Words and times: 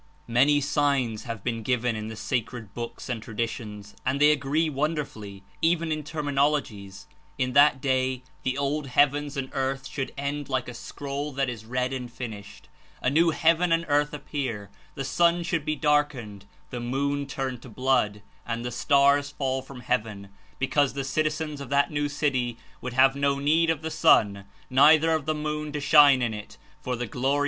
Many 0.27 0.61
signs 0.61 1.25
have 1.25 1.43
been 1.43 1.61
given 1.61 1.95
in 1.95 2.07
the 2.07 2.15
sacred 2.15 2.73
books 2.73 3.07
and 3.07 3.21
traditions 3.21 3.95
and 4.03 4.19
they 4.19 4.31
agree 4.31 4.67
wonderfully, 4.67 5.43
even 5.61 5.91
In 5.91 6.01
terminologies. 6.01 7.05
In 7.37 7.53
that 7.53 7.79
day 7.81 8.23
the 8.41 8.57
old 8.57 8.87
heavens 8.87 9.37
and 9.37 9.51
earth 9.53 9.85
should 9.85 10.11
end 10.17 10.49
like 10.49 10.67
a 10.67 10.73
scroll 10.73 11.31
that 11.33 11.49
Is 11.51 11.65
read 11.67 11.93
and 11.93 12.11
finished, 12.11 12.67
a 12.99 13.11
new 13.11 13.29
heaven 13.29 13.71
and 13.71 13.85
earth 13.87 14.11
appear; 14.11 14.71
the 14.95 15.03
sun 15.03 15.43
should 15.43 15.63
be 15.65 15.75
darkened, 15.75 16.45
the 16.71 16.79
moon 16.79 17.27
turn 17.27 17.59
to 17.59 17.69
blood 17.69 18.23
and 18.43 18.65
the 18.65 18.71
stars 18.71 19.29
fall 19.29 19.61
from 19.61 19.81
heaven— 19.81 20.29
^because 20.59 20.95
the 20.95 21.03
citizens 21.03 21.61
of 21.61 21.69
that 21.69 21.91
new 21.91 22.09
City 22.09 22.57
would 22.81 22.93
have 22.93 23.13
^'no 23.13 23.39
need 23.39 23.69
of 23.69 23.83
the 23.83 23.91
sun, 23.91 24.45
neither 24.67 25.09
Signs 25.09 25.29
of 25.29 25.35
^r 25.35 25.35
^j^^ 25.35 25.43
^oon 25.67 25.71
to 25.73 25.79
shine 25.79 26.23
in 26.23 26.33
it, 26.33 26.57
for 26.81 26.95
the 26.95 27.05
Glory 27.05 27.33
the 27.33 27.37
Times 27.37 27.39